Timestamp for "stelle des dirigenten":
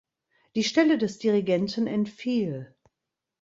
0.63-1.85